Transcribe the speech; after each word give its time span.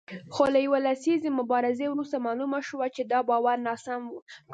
خو 0.33 0.43
له 0.53 0.59
یوې 0.65 0.79
لسیزې 0.87 1.29
مبارزې 1.39 1.85
وروسته 1.89 2.23
معلومه 2.25 2.59
شوه 2.69 2.85
چې 2.95 3.01
دا 3.11 3.19
باور 3.29 3.57
ناسم 3.67 4.01
و 4.09 4.13